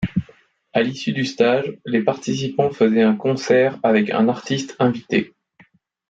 À 0.73 0.81
l'issue 0.81 1.13
du 1.13 1.25
stage, 1.25 1.77
les 1.85 2.01
participants 2.01 2.71
faisaient 2.71 3.03
un 3.03 3.15
concert 3.15 3.79
avec 3.83 4.09
un 4.09 4.29
artiste 4.29 4.75
invité. 4.79 5.35